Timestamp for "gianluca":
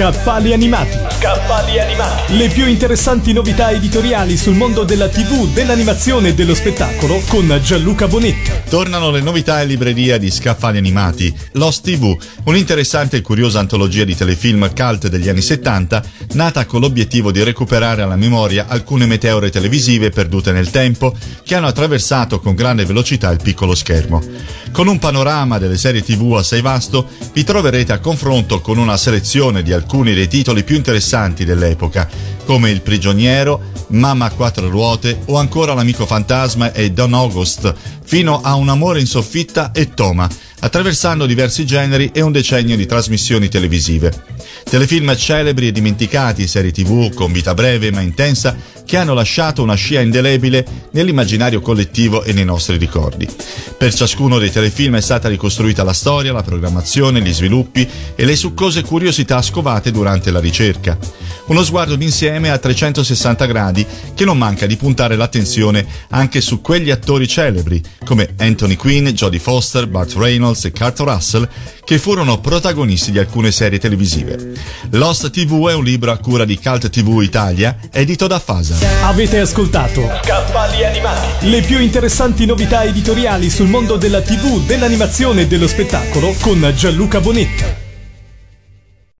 7.62-8.08, 86.76-87.20